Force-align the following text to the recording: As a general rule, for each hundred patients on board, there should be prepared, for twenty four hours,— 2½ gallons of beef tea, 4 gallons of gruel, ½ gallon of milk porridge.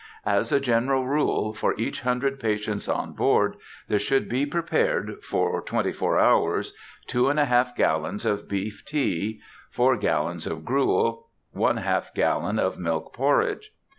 As 0.25 0.51
a 0.51 0.59
general 0.59 1.05
rule, 1.05 1.53
for 1.53 1.75
each 1.79 2.01
hundred 2.01 2.39
patients 2.39 2.89
on 2.89 3.13
board, 3.13 3.57
there 3.87 3.99
should 3.99 4.27
be 4.27 4.47
prepared, 4.47 5.23
for 5.23 5.61
twenty 5.61 5.91
four 5.91 6.17
hours,— 6.17 6.73
2½ 7.07 7.75
gallons 7.75 8.25
of 8.25 8.49
beef 8.49 8.83
tea, 8.83 9.41
4 9.69 9.97
gallons 9.97 10.47
of 10.47 10.65
gruel, 10.65 11.27
½ 11.55 12.15
gallon 12.15 12.57
of 12.57 12.79
milk 12.79 13.13
porridge. 13.13 13.73